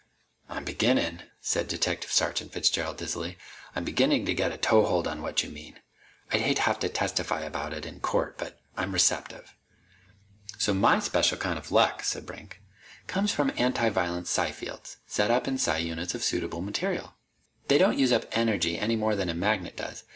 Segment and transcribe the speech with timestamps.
[0.49, 3.37] "I'm beginnin'," said Detective Sergeant Fitzgerald dizzily,
[3.75, 5.79] "I'm beginnin' to get a toehold on what you mean.
[6.33, 9.55] I'd hate to have to testify about it in court, but I'm receptive."
[10.57, 12.63] "So my special kind of luck," said Brink,
[13.05, 17.13] "comes from antiviolence psi fields, set up in psi units of suitable material.
[17.67, 20.05] They don't use up energy any more than a magnet does.